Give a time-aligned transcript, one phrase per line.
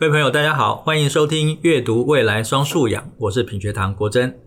[0.00, 4.40] 各位朋友，大家好，欢迎收听《阅读未来双素养》，我是品学堂国珍。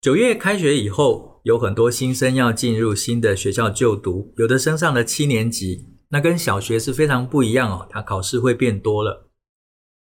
[0.00, 9.28] 九月开学以后，有很多新生要进入新的学校就读，有的升上了七年级，那跟小学是非常不一样哦，他考试会变多了。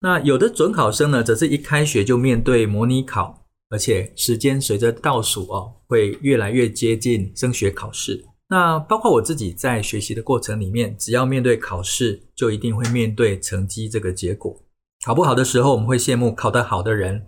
[0.02, 8.24] 那有的准考生呢，则是一开学就面对模拟考，而且时间随着倒数哦，会越来越接近升学考试。
[8.54, 14.64] 那包括我自己在学习的过程里面，只要面对考试，就一定会面对成绩这个结果。
[15.04, 17.26] 考不好的时候，我们会羡慕考得好的人，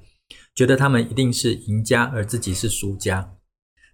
[0.53, 3.37] 觉得他们一定是赢家，而自己是输家。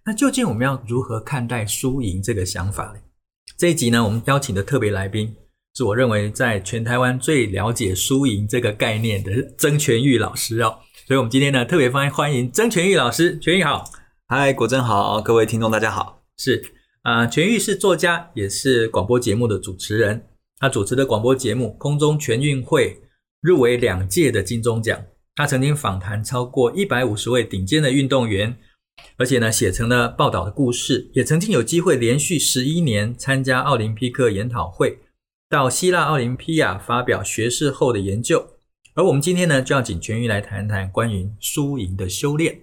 [0.04, 3.00] 那究竟我们要如何看待输赢这个想法呢？
[3.56, 5.34] 这一集呢，我们邀请的特别来宾，
[5.74, 10.80] 是我认为在全台湾最了解输赢这个概念的曾全玉老师哦。
[11.06, 13.38] 所以，我们今天呢，特别欢迎欢迎曾全玉老师。
[13.38, 13.84] 全玉好，
[14.28, 16.62] 嗨，果真好，各位听众大家好，是。
[17.02, 20.28] 啊，全愈是作家，也是广播节目的主持人。
[20.58, 22.90] 他主持的广播节目《空中全运会》
[23.40, 25.04] 入围两届的金钟奖。
[25.34, 28.56] 他曾经访谈超过一百五十位顶尖的运动员，
[29.16, 31.10] 而且呢，写成了报道的故事。
[31.14, 35.00] 也曾经有机会连续十一年参加奥林匹克研讨会，
[35.48, 38.46] 到希腊奥林匹亚发表学士后的研究。
[38.94, 42.60] 而我们今天呢，就要请全愈来谈谈关于输赢的修炼。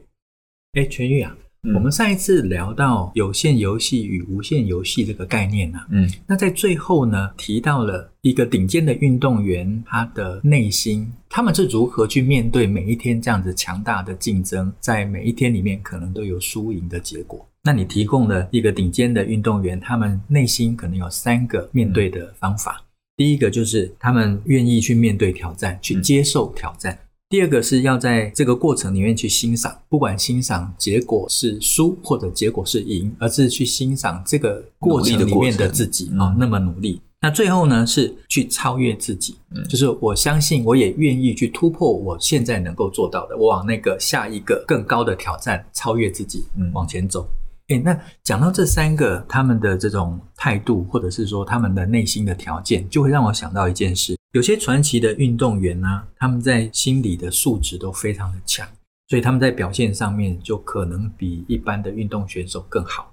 [0.73, 1.35] 哎，全愈啊。
[1.63, 17.45] 嗯、我们上一次聊到有限游戏与无限游戏这个概念呢、啊，嗯，那在最后呢，提到了一个顶尖的运动员，他的内心，他们是如何去面对每一天这样子强大的竞争，在每一天里面可能都有输赢的结果。
[17.63, 22.85] 那你提供了一个顶尖的运动员，他们内心可能有三个面对的方法，嗯、
[23.17, 26.93] 第一个就是他们愿意去面对挑战，去接受挑战。
[26.93, 36.99] 嗯第二个是要在这个过程里面去欣赏，不管欣赏结果是输或者结果是赢，而是去欣赏这个过程里面的自己啊、哦，那么努力。
[37.21, 39.35] 那最后呢，是去超越自己，
[39.69, 46.71] 就是我相信，我也愿意去突破我现在能够做到的，我往那个下一个更高的挑战，超越自己，嗯。
[46.73, 47.29] 往前走。
[47.67, 58.67] 诶，那讲到这三个他们的这种态度，或者是说他们的内心的条件，就会让我想到一件事：有些传奇的运动员呢、啊，他们在心理的素质都非常的强，
[59.07, 63.11] 所以他们在表现上面就可能比一般的运动选手更好。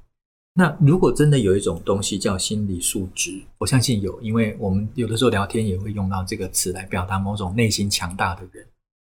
[0.52, 8.66] 那如果真的有一种东西叫心理素质，我相信有，因为我们有的时候聊天也会用到这个词来表达某种内心强大的人。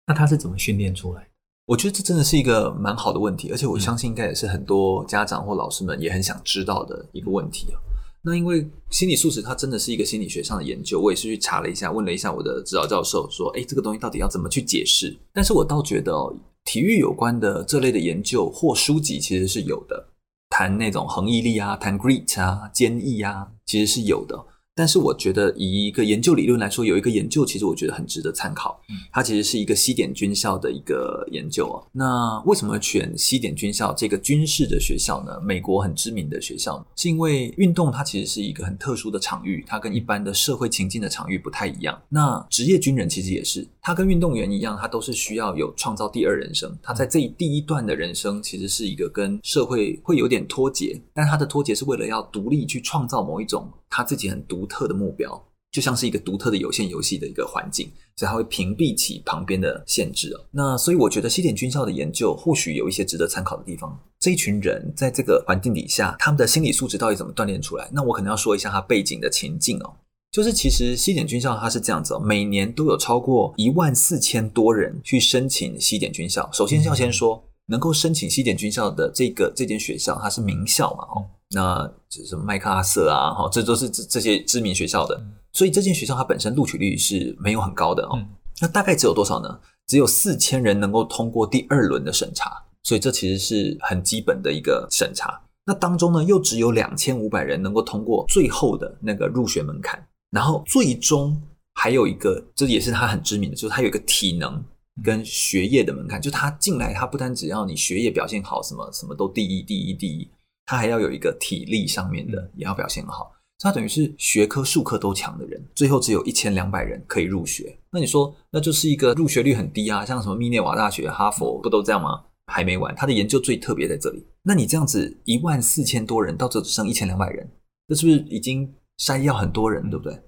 [0.07, 1.29] 那他是怎么训练出来的？
[1.67, 7.83] 我觉得这真的是一个蛮好的问题，而且我相信应该也是很多家长或老师们也很想知道的一个问题啊。
[8.27, 15.17] 那因为心理素质它真的是一个心理学上的研究，我也是去查了一下，问了一下我的指导教授，说，哎，这个东西到底要怎么去解释？
[15.33, 16.35] 但是我倒觉得哦，
[16.65, 20.09] 体育有关的这类的研究或书籍其实是有的，
[20.51, 24.45] 谈那种恒毅力啊，谈 grit 啊，坚毅啊，其实是有的。
[24.77, 28.79] 但是我觉得，以一个研究理论来说，有一个研究其实我觉得很值得参考。
[29.11, 31.81] 它其实是一个西点军校的一个研究啊。
[31.93, 35.41] 那为什么选西点军校这个军事的学校呢？
[35.41, 41.99] 美国很知名的学校，是因为运动它其实是一个很特殊的场域，它跟一般的社会情境的场域不太一样。
[42.11, 46.77] 那职业军人其实也是，他跟运动员一样，他都是需要有创造第二人生。
[46.83, 54.67] 他在这一第一段的人生，其实是一个跟社会会有点脱节，但他的脱节是为了要独立去创造某一种他自己很独。
[54.67, 60.45] 特的目标就像是一个独特的有限游戏的一个环境，所以他会屏蔽起旁边的限制哦。
[60.51, 63.97] 那所以我觉得西点军校的研究或许有一些值得参考的地方。
[64.19, 67.89] 这一群人在这个环境底下，他们的心理素质到底怎么锻炼出来？
[67.93, 69.95] 那我可能要说一下他背景的情境哦。
[70.37, 76.47] 就是其实西点军校它是这样子哦，每年都有超过一万四千多人去申请西点军校。
[76.53, 81.25] 首先要先说，能够申请西点军校的这个这间学校，它是名校嘛哦。
[81.53, 85.19] 那什么麦克阿瑟啊，哈，这都是这这些知名学校的，
[85.55, 88.23] 所以这间学校它本身录取率是没有很高的哦。
[88.61, 89.59] 那大概只有多少呢？
[89.87, 95.41] 只有四千人能够通过第二轮的审查，所以这其实是很基本的一个审查。
[95.65, 101.41] 那当中呢，又只有两千五百人能够通过最后的那个入学门槛，然后最终
[101.73, 104.63] 还有一个，这也是他很知名的，就是他有一个体能
[105.03, 110.29] 跟学业的门槛，就他进来，他不单只要你学业表现好，什么什么都第一，第一，第一。
[110.67, 113.33] 他还要有一个体力上面的，也要表现好。
[113.61, 117.75] 他等于是学科、数科都强的人，最后只有一千两百人可以入学。
[117.91, 120.05] 那你说，那就是一个入学率很低啊？
[120.05, 122.25] 像什么密涅瓦大学、哈佛不都这样吗？
[122.53, 124.23] 还没完，他的研究最特别在这里。
[124.43, 127.49] 那你这样子一万四千多人，到这只剩一千两百人，
[127.89, 130.21] 这是不是已经筛掉很多人，对不对？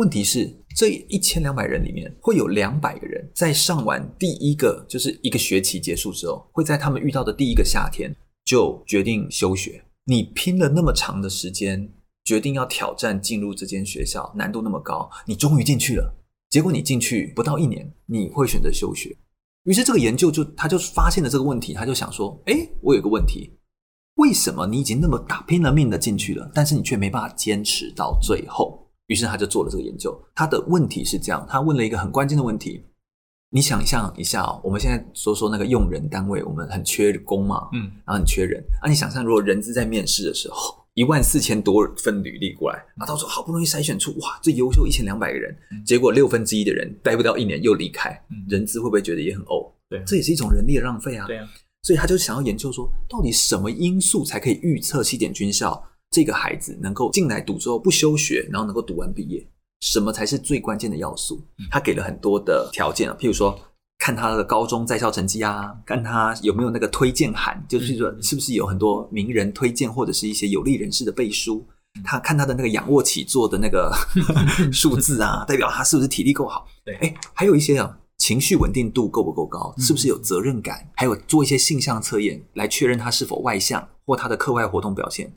[0.00, 8.10] 问题是，这一千两百人里面，会有两百个人在上完第一个，就是一个学期结束之后，会在他们遇到的第一个夏天。
[8.42, 9.84] 就决定休学。
[10.06, 11.92] 你拼了那么长的时间，
[12.24, 16.16] 决定要挑战进入这间学校，难度那么高，你终于进去了。
[16.48, 19.14] 结果你进去不到一年，你会选择休学。
[19.64, 23.52] 于是这个研究就他就发现了这个问题，他就想说：哎，我有个问题，
[24.16, 28.89] 为什么你已经那么打拼了命的进去了，但是你却没办法坚持到最后？
[29.10, 30.16] 于是他就做了这个研究。
[30.36, 32.84] 他的问题是这样，他问了一个很关键的问题。
[33.52, 38.62] 你想象一下哦，我们现在说说那个用人单位，我们很缺工嘛，嗯，然后很缺人。
[38.80, 45.52] 啊，你想象如果人资在面试的时候，一万四千多份履历过来，啊，到时候好不容易筛选出哇最优秀一千两百个人，
[45.84, 48.16] 结果六分之一的人待不到一年又离开，
[48.48, 49.72] 人资会不会觉得也很呕？
[49.88, 51.26] 对，这也是一种人力的浪费啊。
[51.26, 51.48] 对啊，
[51.82, 59.46] 所以他就想要研究说，到底什么因素才可以预测西点军校这个孩子能够进来读之后不休学，然后能够读完毕业？
[59.80, 61.40] 什么才是最关键的要素？
[61.70, 63.58] 他给了很多的条件啊，譬如说
[63.98, 71.64] 看他的高中在校成绩啊，看他有没有那个推荐函，就是说是不是有很多名人推荐或者是一些有利人士的背书。
[72.04, 73.92] 他看他的那个仰卧起坐的那个
[74.72, 76.66] 数字啊， 代表他是不是体力够好？
[76.84, 79.72] 对，哎，还有一些啊，情绪稳定度够不够高？
[79.78, 80.88] 是不是有责任感？
[80.96, 85.32] 还有做一些性向测验来确认他是否外向或他的课外活动表现。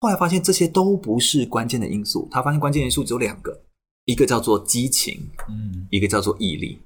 [0.00, 3.60] 后来发现这些都不是关键的因素，他发现关键因素只有两个。
[4.06, 6.80] 一个叫做激情，嗯，一个叫做毅力。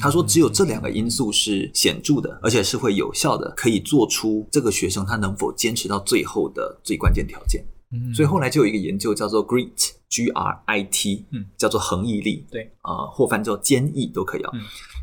[0.00, 7.62] 他说，只有这两个因素是显著的，而且是会有效的，可以做出这个学生他能否坚持到最后的最关键条件。
[7.90, 14.52] 嗯，所以后来就有一个研究叫做 GRIT，G R I T，嗯，叫做恒毅力，对，啊，或翻叫坚毅都可以啊。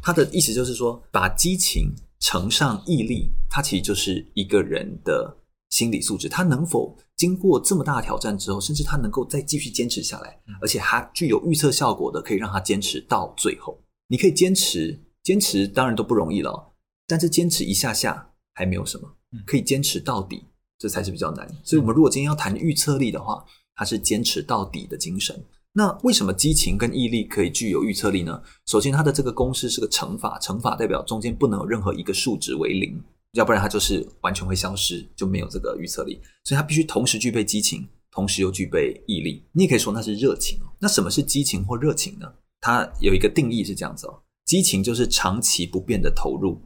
[0.01, 5.35] 他的意思就是说，把激情乘上毅力，它其实就是一个人的
[5.69, 13.79] 心理素质，他能否经过这么大的挑战之后，甚至他能够再继续坚持下来，而且还具有预测效果的，可以让他坚持到最后。
[14.07, 16.73] 你可以坚持，坚持当然都不容易了，
[17.07, 19.07] 但是坚持一下下还没有什么，
[19.45, 20.43] 可以坚持到底，
[20.79, 21.47] 这才是比较难。
[21.63, 23.45] 所以，我们如果今天要谈预测力的话，
[23.75, 25.39] 它是坚持到底的精神。
[25.71, 28.41] 那为什么激情跟毅力可以具有预测力呢？
[28.65, 32.99] 首先，它的这个公式是个乘法，乘法代表中间不能有任何一个数值为零。
[33.33, 36.19] 要不然它就是完全会消失，就没有这个预测力。
[36.43, 39.43] 所以它必须同时具备激情，同时又具备毅力。
[39.51, 40.59] 你也可以说那是热情。
[40.79, 42.31] 那什么是激情或热情呢？
[42.61, 46.61] 它有一个定义是这样子哦：激情就是长期不变的投入，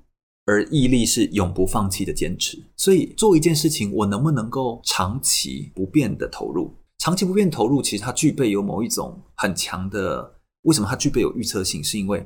[0.45, 2.63] 而毅力是永不放弃的坚持。
[2.77, 6.73] 所以做一件事情，我能不能够长期不变的投入？
[6.97, 10.39] 长期不变投入，其实它具备有某一种很强的。
[10.61, 11.83] 为什么它具备有预测性？
[11.83, 12.25] 是因为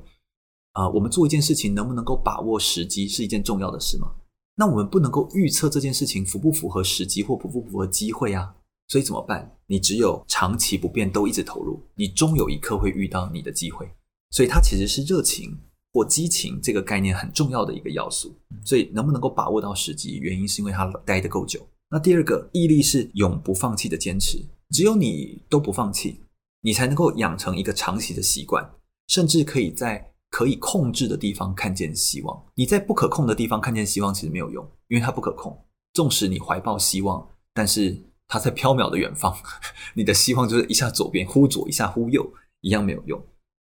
[0.73, 4.11] 啊、我们做一件事情能不能够把握时机，是一件重要的事吗？
[4.59, 8.55] 那我们不能够预测这件事情符不符合时机或符不符合机会啊，
[8.87, 9.55] 所以怎么办？
[9.67, 13.87] 你只有长期不变，都一直投入，你终有一刻会遇到你的机会。
[14.31, 15.55] 所以它其实是热情
[15.93, 18.33] 或激情这个概念很重要的一个要素。
[18.65, 21.63] 所以能不能够把握到时机，原因是因为它待得够久。
[21.91, 26.21] 那第二个，毅力是永不放弃的坚持，只有你都不放弃，
[26.61, 28.67] 你才能够养成一个长期的习惯，
[29.07, 30.11] 甚至可以在。
[30.29, 35.57] 可以控制的地方看见希望，你在不可控的地方看见希望其实没有用，因为它不可控。
[35.93, 37.97] 纵使你怀抱希望，但是
[38.27, 39.35] 它在飘渺的远方，
[39.95, 42.31] 你的希望就是一下左边忽左，一下忽右，
[42.61, 43.19] 一样没有用。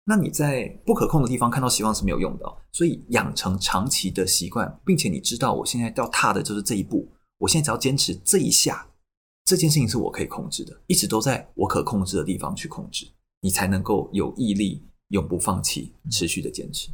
[0.06, 2.44] 那你在不可控的地方看到希望是没有用的。
[2.72, 8.86] 所以养成长期的习惯，并且你知道我现在要踏的就是这一步，我现在只要坚持这一下，
[9.44, 13.06] 这件事情是我可以控制的，一直都在我可控制的地方去控制，
[13.40, 14.82] 你才能够有毅力。
[15.08, 16.88] 永不放弃，持续的坚持。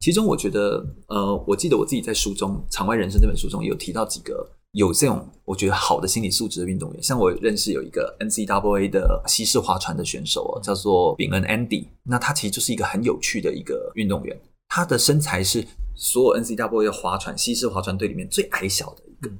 [0.00, 7.02] 其中，我觉得，呃，我记得我自己在书中《场外人生》这本书中也有提到几个有这种我觉得好的心理素质的运动员。
[7.02, 11.86] 像我认识有一个 NCAA 的西式划船的选手哦，叫做炳恩 Andy。
[12.02, 14.38] 那他其实就是一个很有趣的一个运动员。
[14.68, 19.30] 他的身材是所有 NCAA 划船西式划船队里面最矮小的一个。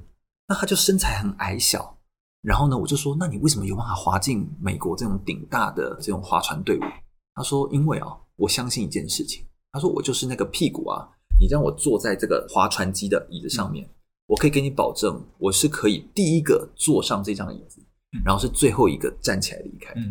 [0.47, 1.97] 那他就身材很矮小，
[2.41, 6.81] 然后呢，我就说，那你为什么有办法滑进美国这种顶大的这种划船队伍？
[7.35, 8.07] 他说，因为啊。
[8.37, 11.07] 我相信一件事情，他说我就是那个屁股啊，
[11.39, 13.89] 你让我坐在这个划船机的椅子上面，
[14.27, 17.81] 我可以给你保证，我是可以第一个坐上这张椅子，
[18.25, 20.01] 然后是最后一个站起来离开的。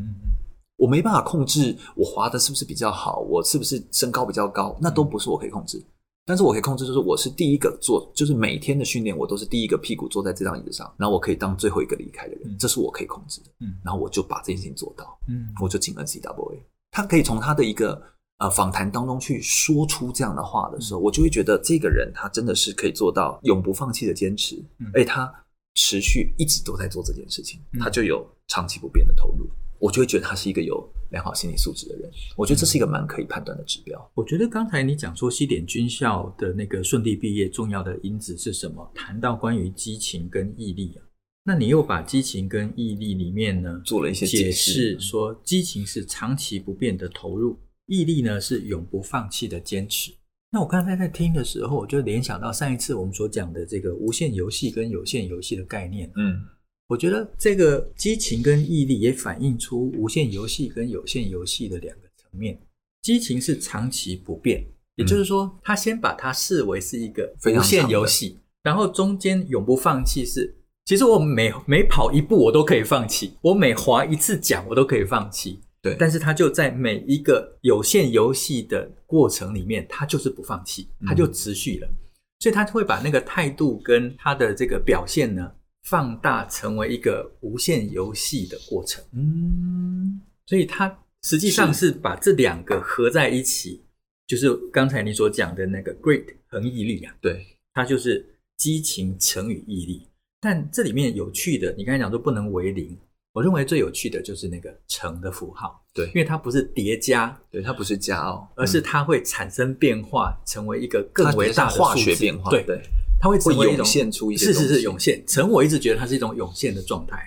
[0.78, 5.84] 我没办法控制我滑的是不是比较好，我是不是身高比较高，那都不是我可以控制。
[6.24, 13.50] 但是我可以控制，就是我是第一个坐，就是每天的训练我都是第一个屁股坐在这张椅子上，然后我可以当最后一个离开的人，这是我可以控制的。
[13.84, 15.18] 然后我就把这件事情做到，
[15.60, 16.60] 我就进了 NCAA。
[16.94, 18.00] 他可以从他的一个。
[18.38, 24.60] 呃，访谈当中去说出这样的话的时候，我就会觉得这个人他真的是可以做到永不放弃的坚持，
[24.92, 25.32] 而且他
[25.76, 29.48] 持续一直都在做这件事情，他就有长期不变的投入，
[29.78, 32.10] 我就会觉得他是一个有良好心理素质的人。
[32.36, 34.10] 我觉得这是一个蛮可以判断的指标。
[34.14, 38.90] 我觉得刚才你讲说西点军校的那个顺利毕业重要的因子是什么？
[38.96, 41.06] 谈到关于激情跟毅力啊，
[41.44, 47.58] 那你又把激情跟毅力里面呢做了一些解释，说激情是长期不变的投入。
[47.86, 50.10] 毅力呢是永不放弃的坚持。
[50.50, 56.10] 那我刚才在听的时候，我就联想到上一次我们所讲的这个无限游戏跟有限游戏的概念。
[56.16, 56.40] 嗯，
[56.86, 62.58] 我觉得这个激情跟毅力也反映出无限游戏跟有限游戏的两个层面。
[63.02, 75.60] 激情是长期不变，也就是说，他先把它视为是一个无限游戏，然后中间永不放弃是，其实我每每跑一步我都可以放弃，我每滑一次桨我都可以放弃。
[75.80, 81.96] 对，但是他就在每一个有限游戏的过程里面，他就是不放弃，他就持续了，嗯、
[82.40, 85.52] 所以他会把那个态度跟他的这个表现呢
[85.84, 89.04] 放大，成为一个无限游戏的过程。
[89.12, 93.82] 嗯，所以他实际上是把这两个合在一起，是
[94.26, 100.08] 就是刚才你所讲的那个 great 恒毅力啊，对，它就是激情乘以毅力。
[100.44, 102.94] 但这里面有趣的，你刚才讲说不能为零。
[103.32, 112.80] 我认为最有趣的就是那个乘的符号，对，因为它不是叠加，对，它不是加哦，而是它会产生变化，成为一个更为大的化学变化，对对，
[113.18, 115.20] 它会成为一种涌现出一些，是是是涌现。
[115.26, 117.18] 乘我一直觉得它是一种涌现的状态。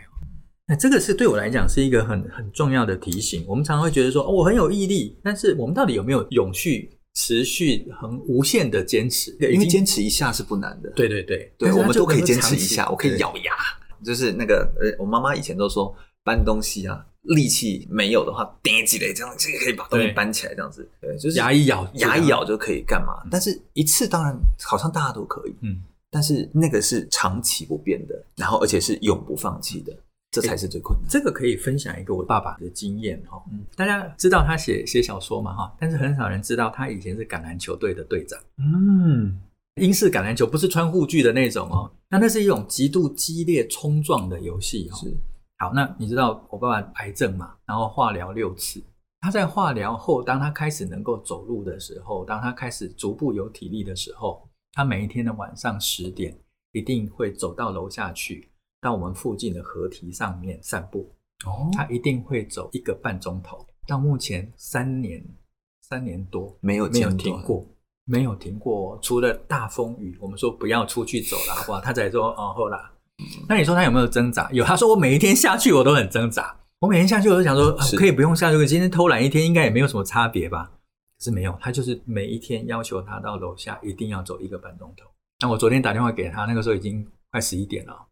[0.67, 3.43] 那这个是对我来讲是一个很很重要的提醒。
[3.47, 9.35] 我们常常会觉得说，哦，我很有毅力，但是我们到底有没有永续、持续、很无限的坚持？
[9.39, 13.53] 因为坚持一下是不难的，对对对，对，我们都可以坚持一下，我可以咬牙。
[14.05, 15.91] 就是那个呃，我妈妈以前都说
[16.23, 20.87] 搬东西啊，力气没有的话，点几雷这样就可以把东西搬起来，这样子。
[21.01, 23.13] 对，就是牙一咬，牙一咬就可以干嘛？
[23.31, 25.81] 但是一次当然好像大家都可以，嗯，
[26.11, 29.91] 但是那个是长期不变的，然后而且是永不放弃的，
[30.31, 31.09] 这才是最困难。
[31.09, 39.39] 这个可以分享一个我爸爸的经验哈，嗯，大家知道他写写小说嘛哈，但是很少人知道他以前是橄榄球队的队长，嗯。
[39.79, 44.95] 英式橄榄球不是穿护具的那种哦，那那是一种极度激烈冲撞的游戏哦。
[44.95, 45.15] 是，
[45.59, 47.53] 好，那你知道我爸爸癌症嘛？
[47.63, 48.81] 然后化疗六次，
[49.19, 56.35] 他在化疗后，当他开始能够走路的时候，当他开始逐步有体力的时候，他每一天的晚上十点
[56.71, 58.49] 一定会走到楼下去，
[58.87, 61.13] 到我们附近的河堤上面散步。
[61.45, 65.21] 哦，他一定会走一个半钟头，到目前三年
[65.81, 67.67] 三年多没有没有停过。
[68.09, 71.81] 没有停过，除了大风雨，我们说不要出去走了，好不好？
[71.81, 72.89] 他才说哦，好啦。
[73.49, 74.49] 那你说他有没有挣扎？
[74.53, 76.57] 有，他说我每一天下去我都很挣扎。
[76.79, 80.71] 我每天下去我都想说，啊、可以不用下去，今天偷懒一天应该也没有什么差别吧？
[81.17, 85.03] 可是没有，他就是每一天要求他到楼下一定要走一个半钟头。
[85.41, 88.06] 那我昨天打电话给他，那个时候已经快十一点了。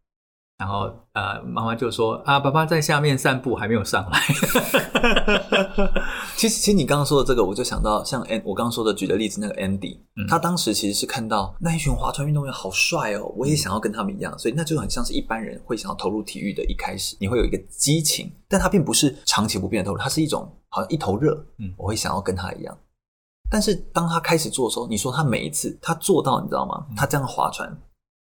[0.58, 4.20] 然后，呃，妈妈就说：“啊，爸爸在下面散步，还没有上来。
[6.38, 22.78] ”其实，其实你刚刚说的这个，我就想到像 An 我刚刚说的举的例子，那个 Andy，、嗯、他当时其实是看到那一群划船运动员好帅哦，我也想要跟他们一样，所以那就很像是一般人会想要投入体育的一开始，你会有一个激情，但他并不是长期不变的投入，它是一种好像一头热，嗯，我会想要跟他一样。
[23.52, 26.86] 但是当他开始做的时候，你说他每一次他做到，你知道吗？
[26.96, 27.70] 他这样划船。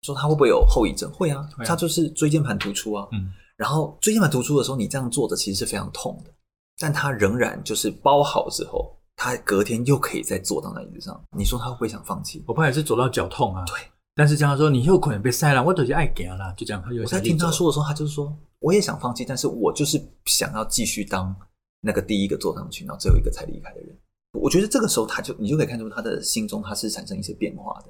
[0.02, 1.12] 说他会不会有后遗症？
[1.12, 3.08] 会啊，他就是椎间盘突出啊。
[3.12, 6.32] 嗯，然后椎间盘突出的时候，你这样坐着其实是非常痛的，
[6.80, 11.22] 但他仍然就是包好之后，他隔天又可以再坐到那椅子上。
[11.38, 12.44] 你说他会不会想放弃？
[12.48, 13.66] 我怕也是走到脚痛啊。
[13.66, 13.76] 对，
[14.16, 16.82] 但是这样说，你又可能被塞了，我都是爱给了，就这样。
[16.82, 21.36] 他就我在听他说的时候，他就是说，我也想放弃，但是我就是想要继续当
[21.82, 23.98] 那个第一个坐上去，然后最后一个才离开的人。
[24.40, 27.88] 我觉得这个时候，他就你就可以看出他的心中他是产生一些变化的。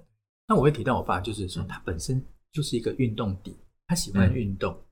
[0.49, 2.19] 那我会提到我爸，就是说他本身
[2.51, 3.55] 就是一个运动底，
[3.87, 4.83] 他喜欢运动，嗯、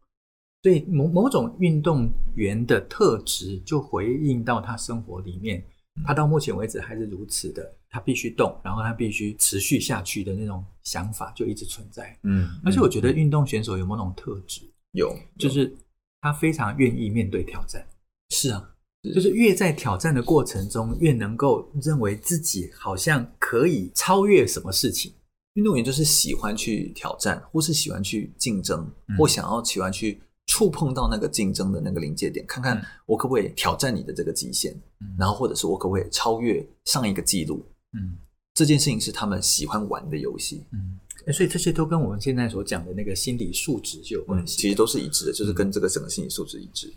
[0.62, 5.66] 所以某某种运动员的特质就回应到他生活里面。
[6.06, 12.16] 他到目前为止还是如此的，他必须动，然后他必须持续下去的那种想法就一直存在。
[12.22, 14.62] 嗯，而且我觉得运动选手有某种特质，
[14.92, 15.76] 有，就是
[16.22, 17.84] 他非常愿意面对挑战。
[18.30, 25.12] 是啊，是就是越在挑战的过程中，越能够认为自己好像可以超越什么事情。
[25.58, 37.66] 运动员就是喜欢去挑战，或是喜欢去竞争，嗯、或想要喜欢去触碰到那个竞争的那个临界点，看看我可不可以挑战你的这个极限，嗯、然后或者是我可不可以超越上一个记录。
[37.94, 38.18] 嗯，
[38.54, 40.64] 这件事情是他们喜欢玩的游戏。
[40.74, 41.00] 嗯，
[41.34, 46.94] 所以这些都跟我们现在所讲的那个心理素质就有关系，嗯，其实都是一致的，就是跟这个整个心理素质一致。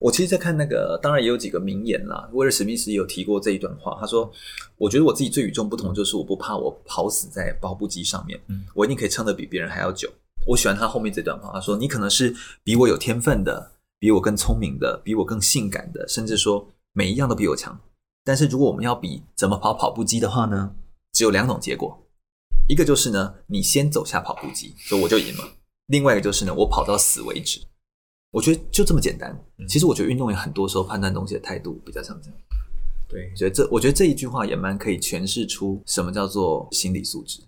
[0.00, 2.28] 我其实，在看那个，当然也有几个名言啦。
[2.32, 4.30] 威尔史密斯也有提过这一段话，他说
[4.76, 10.10] ：“我觉得我自己最与众不同，就是我不怕我跑死在跑步机上面，嗯，我一定可以撑得比别人还要久。”
[10.46, 17.80] 我喜欢他后面这段话，他说：“你可能是比我有天分的，比我更聪明的，比我更性感的，甚至说每一样都比我强。
[18.24, 20.74] 但是如果我们要比怎么跑跑步机的话呢，
[21.12, 22.06] 只有两种结果，
[22.68, 25.44] 一个就是呢，你先走下跑步机，所以我就赢了；
[25.86, 27.60] 另外一个就是呢，我跑到死为止。”
[28.34, 29.32] 我觉得就这么简单。
[29.68, 32.38] 其实我觉得运动员很多时候判断东西的态度比较像这样。
[33.08, 37.40] 对，所以这我觉得这一句话也蛮可以诠释出什么叫做心理素质。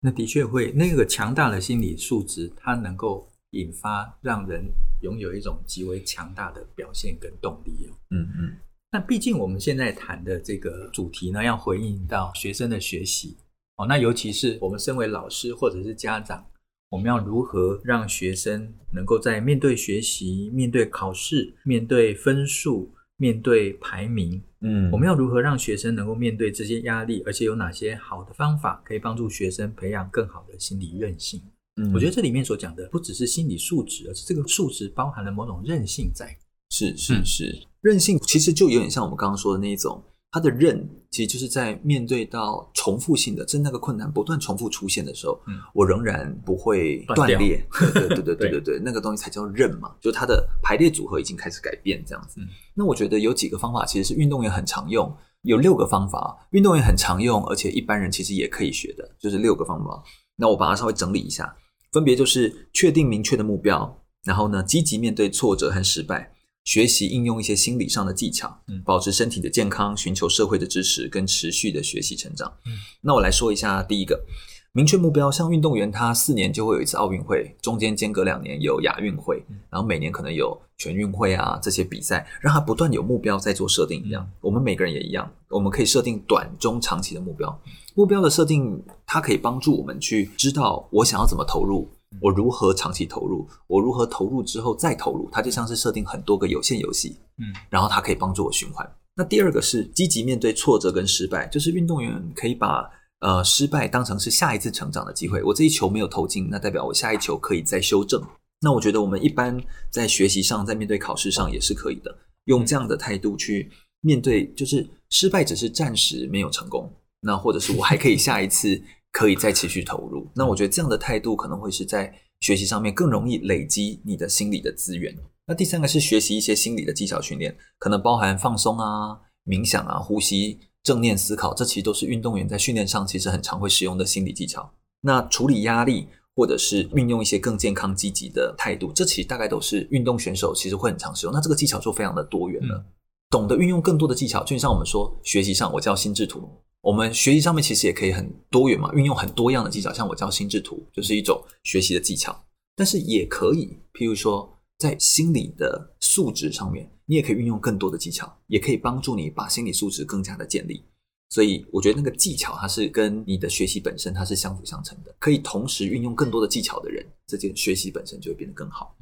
[0.00, 4.64] 那的确会，那个强大的心理素质，它能够引发让人
[5.00, 7.90] 拥有一种极为强大的表现跟动力。
[8.10, 8.56] 嗯嗯。
[8.92, 13.36] 那毕竟我们现在谈的这个主题呢，要回应到学生的学习
[13.76, 13.86] 哦。
[13.86, 16.44] 那尤其是我们身为老师或者是家长，
[16.92, 31.40] 我们要如何让学生能够在面对学习、面对考试、面对分数、面对排名，嗯，我们要如何让学生能够面对这些压力，而且有哪些好的方法可以帮助学生培养更好的心理韧性？
[31.76, 36.36] 嗯，我觉得这里面所讲的不只是心理素质，而是这个素质包含了某种韧性在。
[36.68, 40.04] 是是是，韧性其实就有点像我们刚刚说的那一种。
[40.32, 47.62] 它的韧其实就是在面对到重复性的，真那个困难不断重复出现的时候，嗯，我仍然不会断裂。
[47.92, 52.40] 对对对对对对，对那个东西才叫韧嘛，就它的排列组合已经开始改变这样子。
[52.40, 60.02] 嗯，那我觉得有几个方法其实是运动员很常用，有六个方法，运动员很常用，而且一般人其实也可以学的，就是六个方法。
[60.36, 61.54] 那我把它稍微整理一下，
[61.92, 66.32] 分别就是确定明确的目标，然后呢，积极面对挫折和失败。
[66.64, 72.52] 学习应用一些心理上的技巧，嗯，保持身体的健康，寻求社会的支持，跟持续的学习成长。
[72.66, 74.24] 嗯，那我来说一下第一个，
[74.72, 75.30] 明确目标。
[75.30, 84.28] 像运动员，他四年就会有一次奥运会，中间间隔两年有亚运会，然后每年可能有全运会啊这些比赛，让他不断有目标在做设定一样。
[84.40, 87.60] 我们每个人也一样，我们可以设定短、中、长期的目标。
[87.94, 91.90] 目标的设定，它可以帮助我们去知道我想要怎么投入。
[92.20, 93.48] 我如何长期投入？
[93.66, 95.28] 我如何投入之后再投入？
[95.32, 98.88] 它就像是设定很多个有限游戏，嗯，然后它可以帮助我循环。
[99.14, 102.88] 那第二个是积极面对挫折跟失败，就是运动员可以把
[103.20, 105.42] 呃失败当成是下一次成长的机会。
[105.42, 108.22] 我这一球没有投进，那代表我下一球可以再修正。
[108.60, 112.14] 那我觉得我们一般在学习上，在面对考试上也是可以的，
[112.44, 116.90] 用这样的态度去面对，就是失败只是暂时没有成功，
[117.20, 118.80] 那或者是我还可以下一次。
[119.12, 125.14] 可以再持续投入，那我觉得这样的态度可能会是在学习上面更容易累积你的心理的资源。
[125.46, 134.72] 那第三个是学习一些心理的技巧训练，可能包含放松啊、冥想啊、呼吸、正念思考，这其实都是运动员在训练上其实很常会使用的心理技巧。
[135.02, 141.34] 那处理压力或者是运用一些更健康积极的态度，这其实大概都是运动选手其实会很常使用。
[141.34, 142.84] 那这个技巧就非常的多元了，
[143.32, 146.46] 懂得运用更多的技巧，就像我们说学习上，我叫心智图。
[146.82, 152.44] 我们学习上面其实也可以很多元嘛，运用很多样的技巧，像我教心智图就是一种学习的技巧，
[152.76, 160.84] 但是也可以，譬如说在心理的素质上面，你也可以运用更多的技巧，也可以帮助你把心理素质更加的建立。
[161.30, 168.94] 所以我觉得那个技巧它是跟你的学习本身它是相辅相成的，可以同时运用更多的技巧的人，这件学习本身就会变得更好。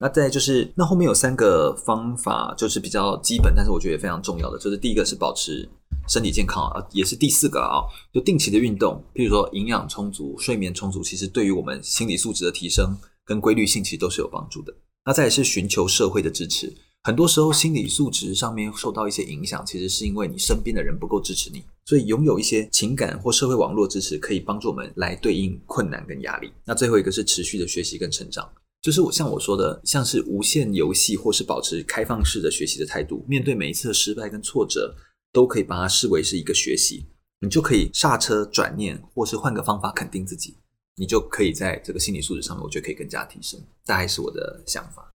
[0.00, 5.68] 那再就是，那后面有三个方法，就是比较基本，但是我觉得也非常重要的，就是第一个是保持
[6.08, 7.82] 身体健康啊，也是第四个啊，
[8.12, 14.72] 就定期的运动，譬如说营养充足、睡眠充足，其实对于我们心理素质的提升跟规律性其实都是有帮助的。
[15.04, 26.52] 那再来是寻求社会的支持，很多时候心理素质上面受到一些影响，其实是因为你身边的人不够支持你，所以拥有一些情感或社会网络支持，可以帮助我们来对应困难跟压力。
[26.64, 28.48] 那最后一个是持续的学习跟成长。
[28.80, 34.94] 就是我像我说的，像是无限游戏，或是保持开放式的学习的态度，面对每一次的失败跟挫折，
[35.32, 37.04] 都可以把它视为是一个学习，
[37.40, 40.56] 你就可以刹车转念，或是换个方法肯定自己，
[40.94, 43.60] 你就可以在这个心理素质上面，我觉得可以更加提升。
[43.84, 45.10] 大概是我的想法。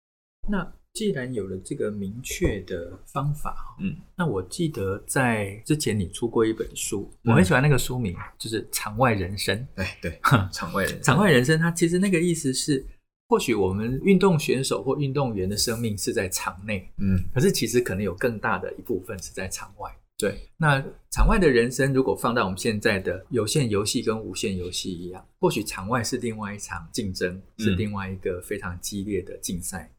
[0.50, 9.56] 那既然有了这个明确的方法，嗯，那我记得在之前你出过一本书，我很喜欢那个书名，就是《场外人生》。
[9.76, 10.20] 哎，对，
[10.52, 12.84] 场外人生，场外人生，它其实那个意思是。
[13.32, 19.90] 或许我们运动选手或运动员的生命是在场内，嗯，可是其实可能有更大的一部分是在场外。
[20.18, 29.90] 对，那场外的人生如果放到我们现在的有限游戏跟无限游戏一样，或许场外是另外一场竞争，是另外一个非常激烈的竞赛。
[29.90, 29.96] 嗯，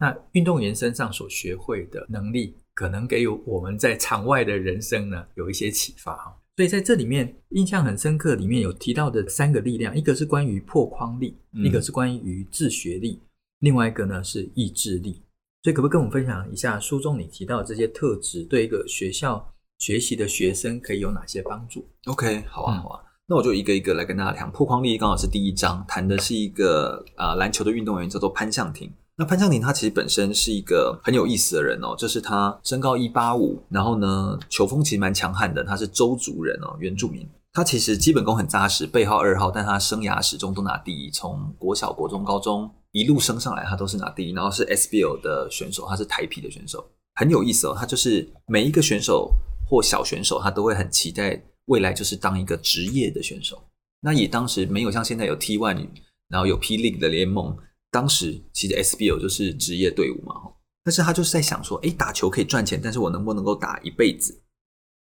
[0.00, 6.38] 那运动员身上所学会的能力，可能给我们在场外的人生呢有一些启发。
[6.60, 13.18] 所以在这里面印象很深刻，里面有提到的三个力量，一个是关于破框力，嗯、一个是关于自学力，
[13.60, 15.22] 另外一个呢是意志力。
[15.62, 24.52] 所以可不可以跟我们分享一下书中你提到的这些特质，对一个学校学习的学生可以有哪些帮助？OK，好啊，好啊，嗯、那我就一个一个来跟大家谈。
[24.52, 28.92] 破框力刚好是第一章，谈的是一个啊、呃、篮球的运动员叫做潘向庭。
[29.20, 37.28] 那潘向庭他其实本身是一个很有意思的人哦，就是他身高一八五，然后呢球风其实蛮强悍的，他是周族人哦，原住民。
[37.52, 44.32] 他其实基本功很扎实，背号二号，但他生涯始终都拿第一，从国小、国中、高中一路升上来，他都是拿第一。
[44.32, 46.82] 然后是 SBL 的选手，他是台啤的选手，
[47.16, 47.76] 很有意思哦。
[47.78, 49.30] 他就是每一个选手
[49.68, 53.62] 或小选手，他都会很期待未来就是当一个职业的选手。
[54.00, 55.86] 那也当时没有像现在有 T1，
[56.30, 57.54] 然后有 P League 的联盟，
[57.90, 60.34] 当时其实 SBL 就是职业队伍嘛。
[60.82, 64.42] 但是他就是在想说，诶，打球可以赚钱，但是我能不能够打一辈子？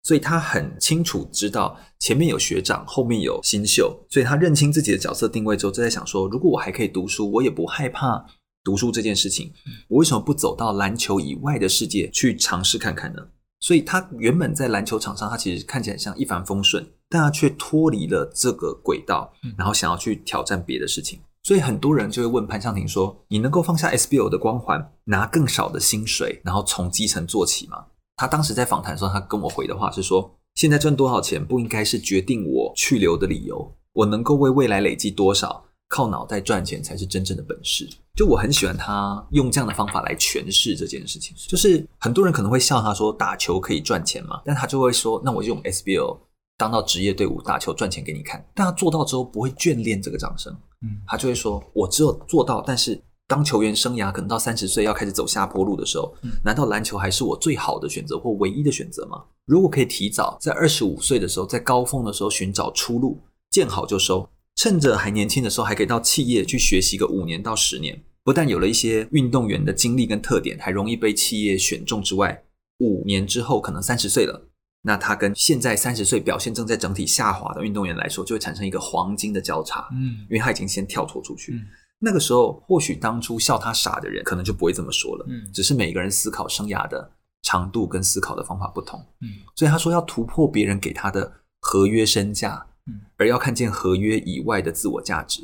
[0.04, 8.26] 所以他很清楚知道前面有学长，后面有新秀，所以他认清自己的角色定位之后，就在想说，如果我还可以读书，我也不害怕
[8.64, 9.54] 读书这件事情，
[9.88, 13.28] 我为什么不走到篮球以外的世界去尝试看看呢？
[13.60, 21.20] 所以他原本在篮球场上，他其实看起来像一帆风顺，但他却脱离了这个轨道，然后想要去挑战别的事情。
[21.48, 27.86] 所以很多人就会问潘尚廷说：“你能够放下 SBL 的光环，拿更少的薪水，然后从基层做起吗？”
[28.18, 41.34] 他当时在访谈的时候，他跟我回的话是说：“现在赚多少钱不应该是决定我去留的理由，我能够为未来累积多少，靠脑袋赚钱才是真正的本事。”就我很喜欢他用这样的方法来诠释这件事情。
[41.48, 46.18] 就是很多人可能会笑他说：“打球可以赚钱吗？”但他就会说：“那我就用 SBL
[46.58, 59.22] 当到职业队伍打球赚钱给你看。”但他做到之后不会眷恋这个掌声，嗯，他就会说：“我只有做到，但是。”当球员生涯可能到三十岁要开始走下坡路的时候，难道篮球还是我最好的选择或唯一的选择吗？
[59.46, 72.46] 如果可以提早在二十五岁的时候，在高峰的时候寻找出路，见好就收，趁着还年轻的时候，还可以到企业去学习个五年到十年，不但有了一些运动员的经历跟特点，还容易被企业选中之外，
[72.80, 74.47] 五年之后可能三十岁了，
[74.82, 81.54] 那他跟现在三十岁表现正在整体下滑的运动员来说，就会产生一个黄金的交叉，嗯，因为他已经先跳脱出去。
[81.54, 81.66] 嗯
[82.00, 85.26] 那个时候，或许当初笑他傻的人，可能就不会这么说了。
[85.30, 87.12] 嗯，只是每个人思考生涯的
[87.42, 89.04] 长度跟思考的方法不同。
[89.22, 95.42] 嗯，所以他说要突破别人给他的合约身价，嗯，而要看见合约以外的自我价值，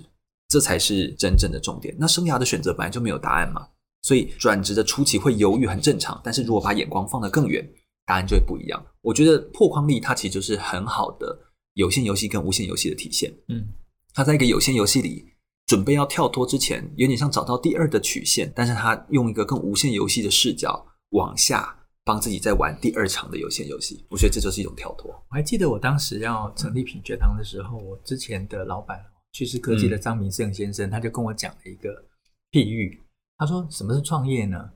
[0.47, 1.95] 这才是真正的重点。
[1.97, 3.67] 那生涯的选择本来就没有答案嘛，
[4.03, 6.21] 所以转职的初期会犹豫很正常。
[6.23, 7.67] 但是如果把眼光放得更远，
[8.05, 8.85] 答案就会不一样。
[9.01, 11.37] 我觉得破框力它其实就是很好的
[11.73, 13.33] 有限游戏跟无限游戏的体现。
[13.49, 13.67] 嗯，
[14.13, 15.29] 他在一个有限游戏里。
[15.65, 24.05] 准备要跳脱之前，有点像找到第二的曲线，但是他用一个更无限游戏的视角往下，帮自己在玩第二场的有限游戏。
[24.09, 25.09] 我觉得这就是一种跳脱。
[25.09, 28.99] 我还记得我当时要成立品学堂的时候，我之前的老板
[29.31, 31.89] 趋势科技的张明胜先生，他就跟我讲了一个
[32.51, 33.01] 譬喻，
[33.37, 34.69] 他说：“什么是创业呢？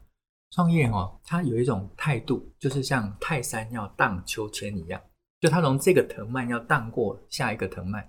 [0.51, 4.99] 创业哦，它有一种态度，就是像泰山要荡秋千一样，
[5.39, 8.07] 就它从这个藤蔓要荡过下一个藤蔓。”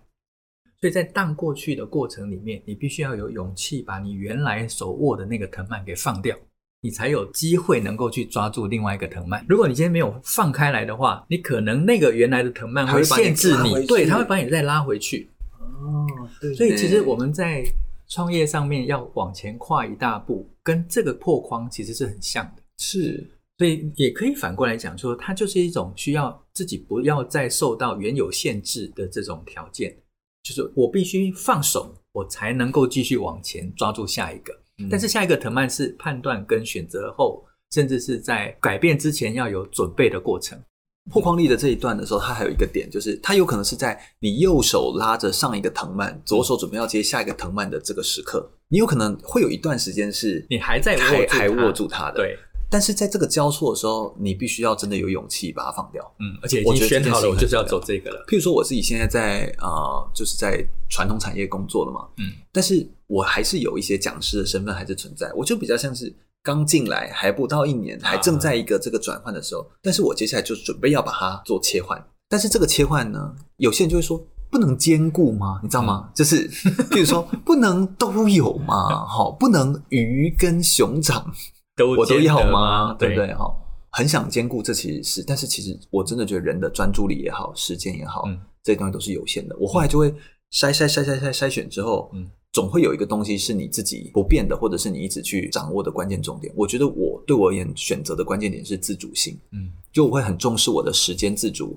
[0.80, 6.36] 所以在荡过去的过程里面，你必须要有勇气把你原来手握的那个藤蔓给放掉，
[6.80, 9.44] 你才有机会能够去抓住另外一个藤蔓。
[9.48, 15.28] 如果你今天没有放开来的话，你可能那个原来的藤蔓会限制你，对，它会把你再拉回去。
[15.58, 16.06] 哦，
[16.40, 16.54] 对。
[16.54, 17.64] 所以其实我们在
[18.06, 22.62] 创业上面要往前跨一大步，跟这个破框其实是很像的。
[22.76, 23.26] 是，
[23.56, 29.96] 所以也可以反过来讲说，它就是一种需要自己不要再受到原有限制的这种条件。
[30.42, 34.52] 就是我必须放手，我才能够继续往前抓住下一个。
[34.76, 40.62] 嗯、但是下一个藤蔓是判断跟选择后，甚至是在改变之前要有准备的过程。
[41.10, 52.16] 破框力的这一段的时候，它还有一个点，就是它有可能是在你右手拉着上一个藤蔓，左手准备要接下一个藤蔓的这个时刻，你有可能会有一段时间是你还在还还握住它的。
[52.16, 52.38] 对。
[52.70, 56.04] 但是在这个交错的时候，你必须要真的有勇气把它放掉。
[56.20, 58.22] 嗯，而且已经选好了，我就是要走这个了。
[58.28, 62.06] 譬如说，我自己现在在呃，就是在传统产业工作了嘛。
[62.18, 65.32] 嗯，但是我还是有一些讲师的身份还是存在。
[65.34, 66.14] 我就比较像是
[66.48, 69.60] 刚进来还不到一年，还正在一个这个转换的时候。
[69.60, 72.02] 啊、但是我接下来就准备要把它做切换。
[72.26, 74.18] 但是这个切换呢，有些人就会说
[74.50, 75.60] 不能兼顾吗？
[75.62, 76.04] 你知道吗？
[76.06, 76.48] 嗯、就是
[76.88, 79.04] 譬如说不能都有吗？
[79.06, 81.30] 好，不能鱼跟熊掌
[81.76, 81.90] 都。
[81.90, 82.94] 我都要吗？
[82.98, 83.34] 对不对？
[83.34, 83.54] 哈，
[83.90, 89.54] 很想兼顾，这其实是，但是其实我真的觉得人的专注力也好，时间也好，嗯，这些东西都是有限的。
[89.58, 90.10] 我后来就会
[90.50, 96.52] 筛筛筛筛筛筛选之后，嗯，总会有一个东西是你自己不变的，或者是你一直去掌握的关键重点。
[96.56, 101.76] 我觉得我对我而言选择的关键点是自主性，嗯，就我会很重视我的时间自主。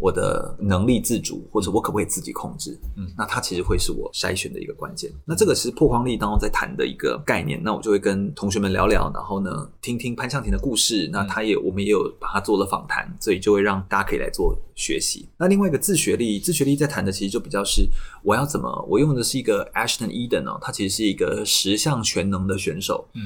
[0.00, 2.76] 我的能力自主，或者我可不可以自己控制？
[2.96, 5.12] 嗯，那它其实会是我筛选的一个关键。
[5.26, 7.62] 那这个是破框力当中在谈的一个概念。
[7.62, 11.08] 那我就会跟同学们聊聊，然后呢，听听潘尚廷的故事。
[11.12, 15.28] 那他也，我们也有把他做了访谈，所以就会让大家可以来做学习。
[15.36, 17.86] 那另外一个自学力，自学力在谈的其实就比较是
[18.24, 23.06] 我要怎么，我用的是一个 Ashton Eden 哦，他其实是一个十项全能的选手。
[23.14, 23.20] 嗯，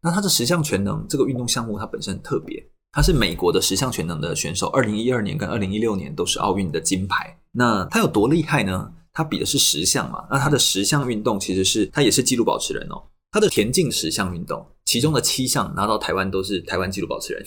[0.00, 2.64] 那他的十项全能这个运动项目，它本身很特别。
[2.92, 7.38] 他是美国的十项全能的选手，二零一二年跟二零一六年都是奥运的金牌。
[7.52, 8.92] 那他有多厉害呢？
[9.12, 10.24] 他比的是十项嘛。
[10.30, 13.02] 那他的十项运动其实是他也是纪录保持人哦。
[13.32, 17.44] 他的田径十项运动，其中的七项拿到台湾都是台湾纪录保持人，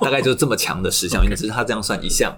[0.00, 2.34] 大概就是这么强的十项，运动 只是他这样算一项，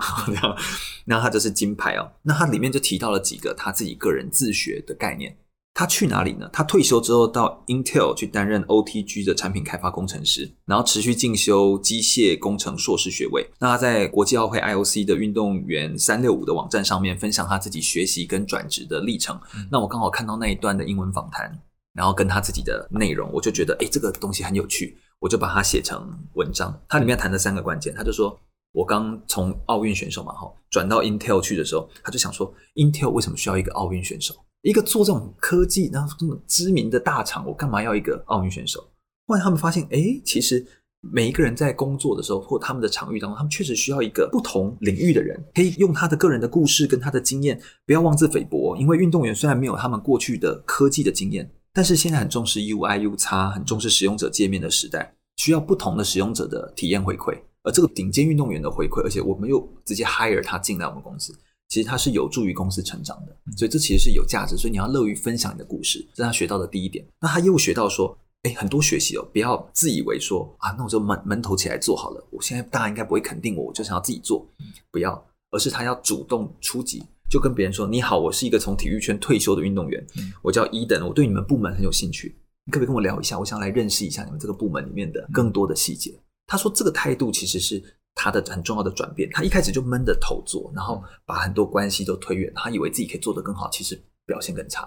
[1.04, 2.10] 那他就是金牌哦。
[2.22, 5.36] 那他里面就提到了几个他自己个人自学的概念。
[5.76, 6.48] 他去哪里呢？
[6.52, 13.44] 他退休之后到 Intel 去担任 OTG 的产品开发工程师，然后持续进修机械工程硕士学位。
[13.58, 19.36] 那他在国际奥会 IOC 的运动员三六五的网站上面分享他自己学习跟转职的历程。
[19.56, 21.60] 嗯、那我刚好看到那一段的英文访谈，
[21.92, 26.80] 然后跟他自己的内容，我就觉得诶，这个东西很有趣，我就把它写成文章。
[26.88, 34.36] 它里面谈的三个关键，他就说我刚从奥运选手嘛，哈，转到 Intel 去的时候，他就想说 Intel 为什么需要一个奥运选手？
[34.64, 38.80] 一个做这种科技，然后这么知名的大厂，我干嘛要一个奥运选手？
[39.26, 40.66] 后来他们发现，诶，其实
[41.02, 48.74] 每一个人在工作的时候，或他们的场域当中，他们确实需要一个不同领域的人，可以用他的个人的故事跟他的经验，不要妄自菲薄。
[48.78, 57.38] 因为运动员虽然没有他们过去的科技的经验，但是现在很重视 UI UX，很重视使用者界面的时代，需要不同的使用者的体验回馈。
[57.64, 61.34] 而这个顶尖运动员的回馈，而且我们又直接 hire 他进来我们公司。
[61.74, 64.56] 其实它是有助于公司成长的，所以这其实是有价值。
[64.56, 67.04] 所以你要乐于分享你的故事，这是他学到的第一点。
[67.20, 72.24] 那他又学到说，诶，很多学习哦，不要自以为说啊，那我就闷闷头起来做好了。
[72.30, 74.46] 我现在大家应该不会肯定我，我就想要自己做，
[74.92, 80.06] 不要，而是他要主动出击，就跟别人说：“你好，我是一个从体育圈退休的运动员，
[80.42, 83.36] 我叫伊登，我对你们部门很有兴趣，你可不可以跟我聊一下？
[83.36, 87.82] 我想来认识一下你们这个部门里面的更多的细节。”他说这个态度其实是。
[88.14, 94.86] 他的很重要的转变，他一开始就闷着头做，然后把很多关系都推远，他以为自己可以做得更好，其实表现更差。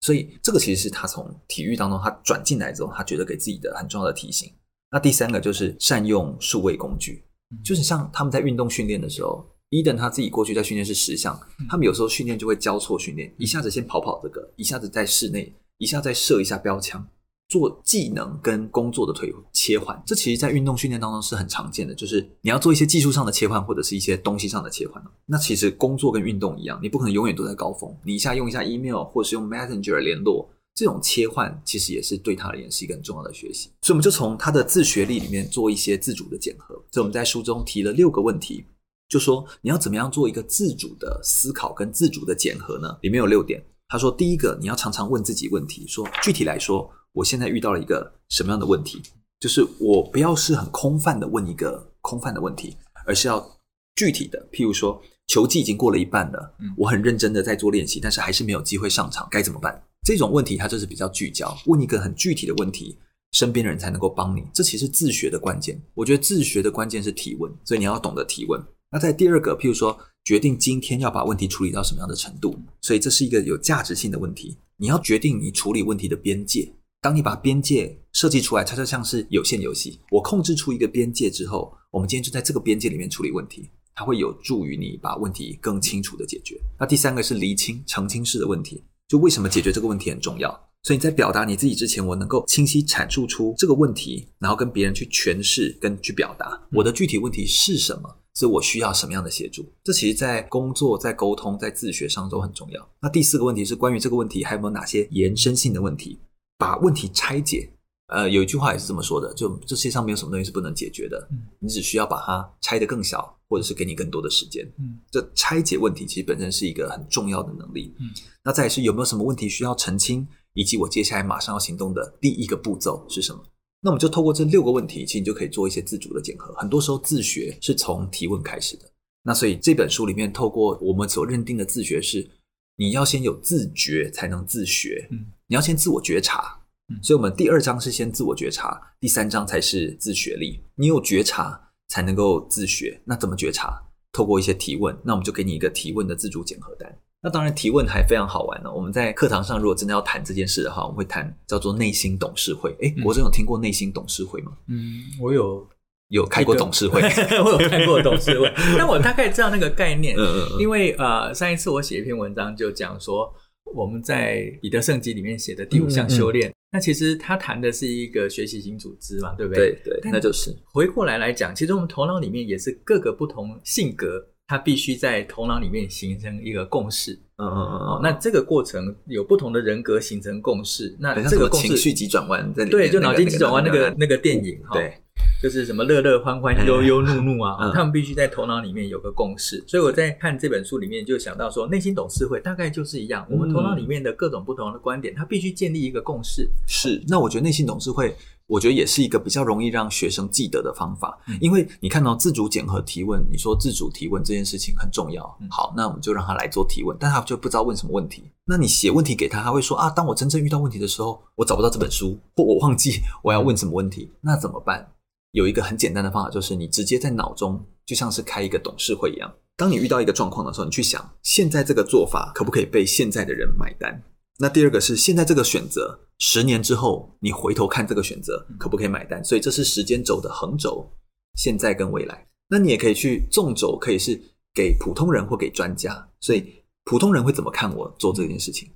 [0.00, 4.52] 所以这个其实是他从体育当中他转进来之后，他觉得给自己的很重要的提醒。
[4.90, 7.24] 那第三个就是善用数位工具，
[7.64, 11.36] 就是像他们在运动训练的时候，伊登他自己过去在训练是十项，
[11.68, 17.04] 他们有时候训练就会交错训练，一下子先跑跑这个，一下子在室内，一下再射一下标枪。
[17.48, 21.94] 做技能跟工作的推切换，这其实在运动训练当中是很常见的。
[21.94, 25.00] 就是你要做一些技术上的切换，或者是一些东西上的切换。
[25.26, 27.94] 那其实工作跟运动一样，你不可能永远都在高峰。
[28.04, 33.70] 你一下用一下 email，或是用 Messenger 联络，这种切换其实也是对他而言是一个很重要的学习。
[33.82, 36.74] 所以我们就从他的自学历里面做一些自主的检核。
[36.90, 38.64] 所以我们在书中提了六个问题，
[39.08, 42.98] 就说你要怎么样做一个自主的思考跟自主的检核呢？
[43.02, 43.64] 里面有六点。
[43.88, 46.90] 他说，第一个，你要常常问自己问题，说具体来说。
[47.16, 49.00] 我现在遇到了一个什么样的问题？
[49.40, 52.76] 就是我不要是很空泛的问一个空泛的问题，
[53.06, 53.58] 而是要
[53.94, 54.46] 具体的。
[54.52, 59.82] 譬如说，球技已经过了一半了，我很认真的在做练习，但是还是没有机会上场，该怎么办？
[60.04, 62.98] 这种问题它就是比较聚焦，问一个很具体的问题，
[63.32, 64.44] 身边的人才能够帮你。
[64.52, 68.62] 这其实自学的关键，我觉得自学的关键是提问，所以你要懂得提问。
[68.90, 74.58] 那在第二个，譬如说，决定今天要把问题处理到什么样的程度，所以这是一个有价值性的问题。
[74.76, 76.72] 你要决定你处理问题的边界。
[77.00, 80.00] 当你把边界设计出来，它就像是有限游戏。
[80.10, 86.60] 我控制出一个边界之后，我们今天就在这个边界里面处理问题，它会有助于你把问题更清楚的解决。
[86.80, 90.50] 那第三个是厘清、澄清式的问题，就为什么解决这个问题很重要。
[90.82, 99.64] 所以你在表达你自己之前，我能够清晰阐述出这个问题，然后跟别人去诠释跟去表达我的具体问题是什么，所以我需要什么样的协助。
[99.82, 102.88] 这其实，在工作、在沟通、在自学上都很重要。
[103.00, 106.20] 那第四个问题是关于这个问题还有没有哪些延伸性的问题？
[106.58, 107.70] 把问题拆解，
[108.08, 118.10] 呃，有一句话也是这么说的，就这世界上没有什么东西是不能解决的，嗯，你只需要把它拆得更小，或者是给你更多的时间，嗯，这拆解问题其实本身是一个很重要的能力，嗯，
[118.44, 123.42] 那再是有没有什么问题需要澄清，以及我接下来马上要行动的第一个步骤是什么？
[123.82, 126.54] 那我们就透过这六个问题，其实你就可以做一些自主的检核。
[126.54, 128.90] 很多时候自学是从提问开始的，
[129.22, 132.28] 那所以这本书里面透过我们所认定的自学是，
[132.76, 135.26] 你要先有自觉才能自学，嗯。
[135.48, 136.58] 你要先自我觉察，
[137.00, 140.64] 所以我们第二章是先自我觉察，第三章才是自学力。
[140.74, 143.80] 你有觉察才能够自学，那怎么觉察？
[144.10, 146.92] 透过一些提问，那我们就给你一个提问的自主检核单。
[147.22, 148.72] 那当然提问还非常好玩呢。
[148.72, 152.74] 我们在课堂上如果真的要谈这件事的话，我们会谈叫做内心董事会。
[152.80, 154.50] 诶，国珍有听过内心董事会吗？
[154.66, 155.64] 嗯，我有
[156.08, 157.00] 有开过董事会，
[157.44, 160.16] 我有开过董事会， 但我大概知道那个概念。
[160.16, 163.32] 嗯嗯嗯，因为呃，上一次我写一篇文章就讲说。
[163.74, 169.72] 我们在彼得圣经里面写的第五项修炼，嗯嗯、那其实他谈的是一个学习型组织嘛，对不对？
[169.84, 177.12] 对对，那就是回过来来讲，其实我们头脑里面也是各个不同性格，它必须在头脑里面形成一个共识。
[177.38, 177.76] 嗯嗯嗯。
[177.88, 184.74] 哦，那这个过程有不同的人格形成共识，那这个共识情绪急转弯在里面，对，就脑筋急转弯那个那个电影哈。
[184.74, 184.94] 对。
[185.42, 189.62] 就是什么乐乐欢欢忧忧怒怒啊，嗯、他们必须在头脑里面有个共识。
[189.66, 196.48] 所以我在看这本书里面就想到说，内心董事会大概就是一样，我们头脑里面的各种不同的观点，它必须建立一个共识。
[196.66, 201.18] 是，那我觉得内心董事会我觉得也是一个比较容易让学生记得的方法。
[201.28, 205.22] 嗯、因为你看到自主检核提问，你说自主提问这件事情很重要。
[205.50, 208.24] 好，那我们就让他来做提问，但他就不知道问什么问题。
[208.44, 214.88] 那你写问题给他，他会说啊，当我真正遇到问题的时候，我找不到这本书，或我忘记我要问什么问题，那怎么办？
[215.32, 219.32] 有一个很简单的方法，就是你直接在脑中，就像是开一个董事会一样。
[219.56, 224.02] 当你遇到一个状况的时候，你去想，现在这个做法可不可以被现在的人买单？
[224.38, 229.24] 那第二个是现在这个选择，十年之后你回头看这个选择可不可以买单？
[229.24, 230.90] 所以这是时间轴的横轴，
[231.36, 232.26] 现在跟未来。
[232.48, 234.20] 那你也可以去纵轴，可以是
[234.54, 236.06] 给普通人或给专家。
[236.20, 238.70] 所以普通人会怎么看我做这件事情？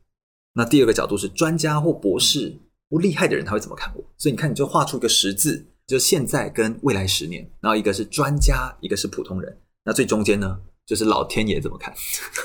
[0.54, 2.58] 那第二个角度是专家或博士
[2.88, 4.02] 或厉害的人他会怎么看我？
[4.16, 9.59] 所以你看，你就画出一个十字，就现在跟未来十年，然后一个是专家，一个是普通人。
[9.85, 11.92] 那最中间呢，就是老天爷怎么看？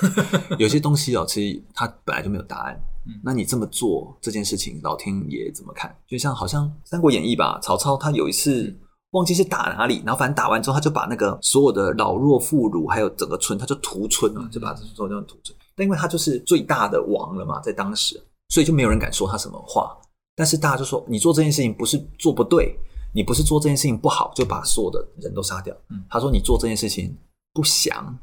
[0.58, 2.76] 有些东西哦，其实它本来就没有答案。
[3.22, 5.96] 那你这么做这件事情，老天爷怎么看？
[6.08, 8.76] 就像好像《三国演义》吧，曹操他有一次
[9.12, 15.56] 忘记是打哪里，然后反正打完之后，他就把那个所有的老弱妇孺还有整个村，他就屠村了，就把这所有人屠村。
[15.76, 19.96] 但因为他就是最大的王了嘛，在当时，所以就没有人敢说他什么话。
[20.34, 22.76] 但是大家就说，你做这件事情不是做不对，
[23.16, 25.74] 你不是做这件事情不好，就把所有的人都杀掉。
[26.10, 27.16] 他说你做这件事情
[27.54, 28.14] 不祥，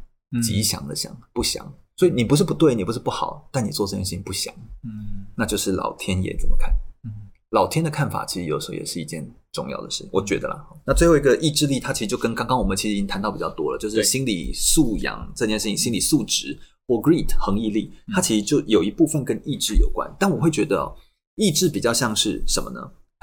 [0.43, 1.65] 吉祥的祥不祥。
[1.97, 4.53] 所以你不是不对，你不是不好，但你做这件事情不祥，
[4.83, 6.71] 嗯，那就是老天爷怎么看？
[7.05, 7.09] 嗯，
[7.49, 10.63] 老天的看法其实有时候也是一件重要的事，我觉得啦。
[10.85, 16.55] 那最后一个意志力，它其实就跟刚刚我们其实已经谈到比较多了，就是心理素养这件事情，心理素质
[16.87, 20.11] 或 grit 恒毅力，它其实就有一部分跟意志有关。
[20.19, 20.95] 但我会觉得哦，
[21.35, 22.79] 意志比较像是什么呢？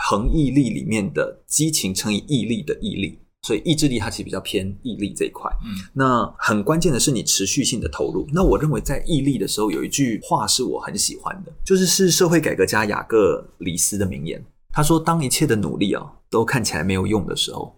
[0.09, 3.19] 恒毅力里面的激情乘以毅力的毅力。
[3.43, 8.29] 所以意志力它其实比较偏毅力这一块，嗯，那很关键的是你持续性的投入。
[8.35, 14.45] 那我认为在毅力的时候，有一句话是我很喜欢的，就是是社会改革家雅各里斯的名言。
[14.75, 17.75] 他说：“当一切的努力啊都看起来没有用的时候，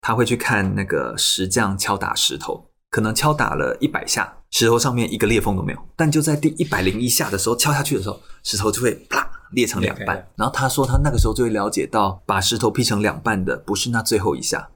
[0.00, 5.78] 他会去看那个石匠敲打石头，可能敲打了一百下，石头上面一个裂缝都没有。
[5.94, 10.28] 但就在第一百零一下的时候敲下去的时候，石头就会啪裂成两半。
[10.36, 14.70] 然后他说他那个时候就会了解到，把石头劈成两半的不是那最后一下。”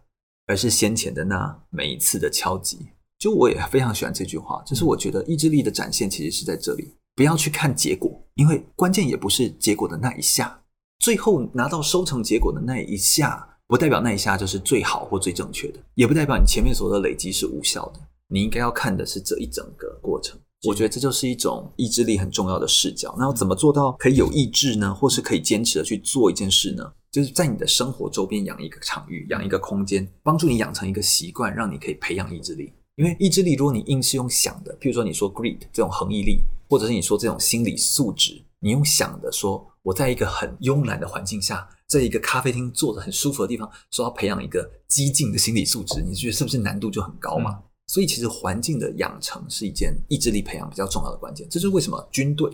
[0.50, 2.78] 而是先前的那每一次的敲击，
[3.18, 10.62] 就我也非常喜欢这句话，就是我觉得意志力的展现其实是在这里，不要去看结果，因为关键也不是结果的那一下，
[11.00, 20.40] 最后拿到收成结果的那一下，不代表那一下就是最好或最正确的，也不代表你前面所有的累积是无效的，你应该要看的是这一整个过程。
[20.64, 23.14] 我觉得这就是一种意志力很重要的视角。
[23.16, 24.92] 那要怎么做到可以有意志呢？
[24.92, 26.92] 或是可以坚持的去做一件事呢？
[27.12, 32.72] 就是在你的生活周边养一个场域，养一个空间，帮助你养成一个习惯，让你可以培养意志力。
[32.96, 47.60] 因为意志力，如果你硬是用想的，譬如说你说 grit 这种恒毅力，或者是你说这种心理素质，你用想的说，我在一个很慵懒的环境下，在一个咖啡厅坐着很舒服的地方，说要培养一个激进的心理素质，你觉得是不是难度就很高嘛？
[47.88, 51.44] 所以其实环境的养成是一件意志力培养比较重要的关键。
[51.50, 52.48] 这就是为什么军队，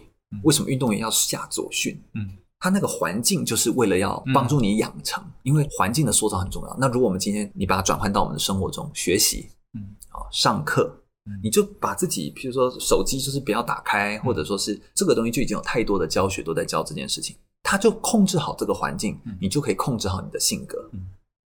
[0.45, 2.03] 为什么运动员要下左训？
[2.15, 2.39] 嗯。
[2.61, 6.75] 他那个环境就是为了要帮助你养成，嗯、因为环境的塑造很重要。
[6.81, 10.91] 那如果我们今天你把它转换到我们的生活中，学习，嗯，啊，上课，
[11.27, 20.91] 嗯，你就把自己，譬如说手机就是不要打开，嗯、或者说是这个东西就已经有太多的教学都在教这件事情，他就控制好这个环境，嗯、你就可以控制好你的性格。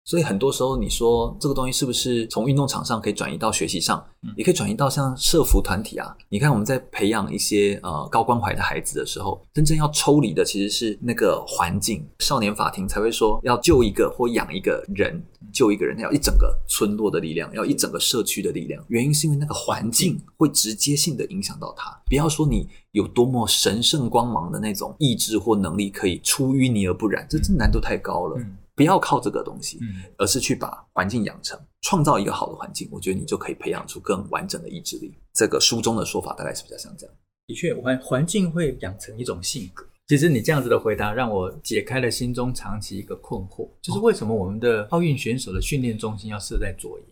[0.05, 4.05] 嗯所以很多时候，你说这个东西是不是从运动场上可以转移到学习上，
[4.37, 6.15] 也可以转移到像社服团体啊？
[6.29, 12.07] 你看我们在培养一些呃高关怀的孩子的时候，真正要抽离的其实是那个环境。
[12.19, 15.19] 少年法庭才会说要救一个或养一个人，
[15.51, 18.83] 救一个人要一整个村落的力量，要一整个社区的力量。
[18.89, 21.89] 原因是因为那个环境会直接性的影响到他。
[22.05, 28.39] 不要说你有多么神圣光芒的那种意志或能力可以出淤泥而不染，这这难度太高了。
[28.75, 29.79] 不要靠这个东西，
[30.17, 32.89] 而是去把环境养成，创造一个好的环境。
[32.91, 35.13] 我觉得你就可以培养出更完整的意志力。
[35.33, 37.15] 这个书中的说法大概是比较像这样。
[37.47, 39.85] 的确，环环境会养成一种性格。
[40.07, 47.05] 其实你这样子的回答让我解开了心中长期一个困惑，就是为什么我们的奥运选手的训练中心要设在左营？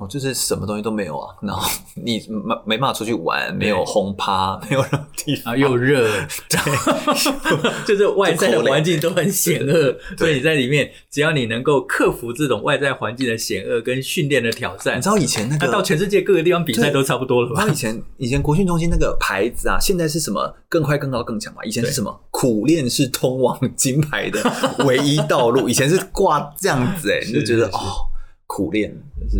[0.00, 4.82] 哦，就是什么东西都没有啊，然后 你没没办法出去玩，没有轰趴，没有
[5.14, 6.08] 地方，又热，
[6.48, 6.58] 对，
[7.86, 17.68] 就是外在的环境都很险恶，所以你在里面，只要你能够克服这种外在环境的险恶跟训练的挑战，你知道以前那个到全世界各个地方比赛都差不多了吧？
[17.68, 20.56] 以前以前国训中心那个牌子啊，现在是什么？
[20.70, 21.62] 更快、更高、更强嘛？
[21.62, 22.18] 以前是什么？
[22.30, 24.40] 苦练是通往金牌的
[24.86, 25.68] 唯一道路。
[25.68, 28.06] 以前是挂这样子，哎，你就觉得哦。
[28.52, 28.92] 苦练，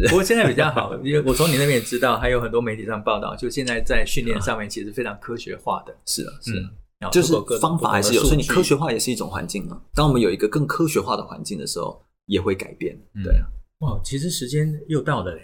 [0.08, 5.92] 不过现在比较好，因为我从你那边也知道，还有很多媒体上报道，就现在在训练上面其实非常科学化的。
[6.06, 6.52] 是啊，是
[7.00, 9.82] 啊，就是方法还是有，所以你科学化也是一种环境嘛。
[9.96, 12.96] 当我们有一个更科学化的环境的时候，也会改变。
[13.24, 13.46] 对啊，
[13.80, 15.42] 哇，其实时间又到了嘞。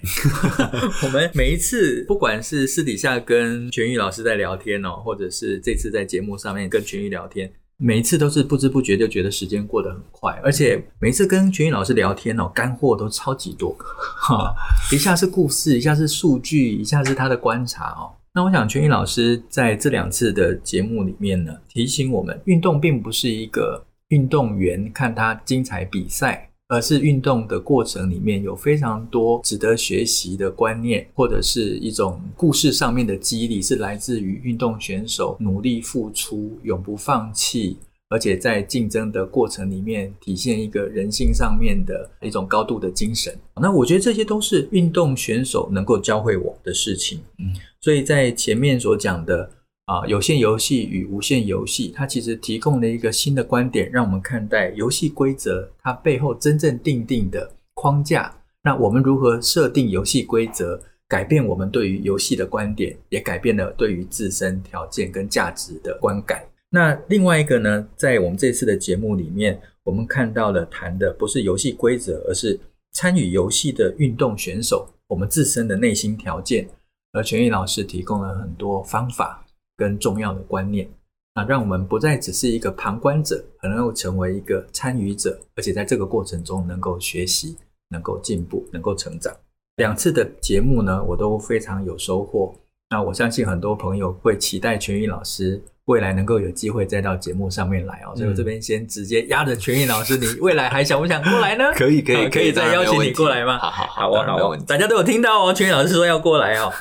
[1.03, 7.53] 我们每一次，不管是私底下跟全玉老师在聊天哦，或者是这次在节目上面跟全玉聊天。
[7.79, 13.77] 每一次都是不知不觉就觉得时间过得很快，而且每次跟全玉老师聊天哦，干货都超级多，
[14.19, 14.55] 哈，
[14.91, 18.13] 一下是故事，一下是数据，一下是他的观察哦。
[18.33, 26.51] 那我想全英老师在这两次的节目里面呢，提醒我们，运动并不是一个运动员看他精彩比赛。
[26.69, 37.77] 而是运动的过程里面有非常多值得学习的观念，或者是一种故事上面的激励，是来自于运动选手努力付出、永不放弃，
[38.09, 43.33] 而且在竞争的过程里面体现一个人性上面的一种高度的精神。
[43.61, 47.21] 那我觉得这些都是运动选手能够教会我的事情。
[47.39, 49.51] 嗯，所以在前面所讲的。
[49.87, 58.35] 啊，有限游戏与无限游戏，它其实提供了一个新的观点，让我们看待游戏规则它背后真正定定的框架。
[58.65, 66.45] 那我们如何设定游戏规则，改变我们对于游戏的观点，也改变了对于自身条件跟价值的观感。
[66.71, 72.59] 那另外一个呢，在我们这次的节目里面，我们看到了谈的不是游戏规则，而是
[72.91, 76.69] 参与游戏的运动选手，我们自身的内心条件。
[77.13, 79.46] 而全玉老师提供了很多方法。
[79.77, 80.89] 更重要的观念，
[81.35, 87.57] 那让我们不再只是一个旁观者，而能够成为一个参与者，而且在这个过程中能够学习、
[87.91, 89.35] 能够进步、能够成长。
[89.77, 92.55] 两次的节目呢，我都非常有收获。
[92.89, 98.13] 那我相信很多朋友会期待全宇老师未来能够有机会再到节目上面来哦。
[98.15, 101.65] 嗯、所以我这边先直接压着全宇老师，你未来还想不想过来呢？
[101.77, 103.59] 可以，可以，可以再邀请你过来吗？
[103.59, 106.73] 好好好，好，好，好，大家都有听到哦，全宇老师说要过来哦。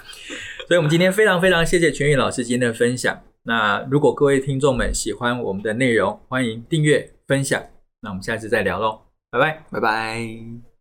[0.68, 3.22] 所以，我们今天非常非常谢谢全宇老师今天的分享。
[3.44, 7.62] 那如果各位听众们喜欢我们的内容，欢迎订阅分享。
[8.02, 10.75] 那我们下次再聊喽，拜拜，拜拜。